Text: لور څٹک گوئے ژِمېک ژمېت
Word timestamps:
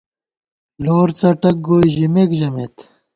لور 0.85 1.09
څٹک 1.19 1.55
گوئے 1.65 1.87
ژِمېک 1.93 2.29
ژمېت 2.39 2.75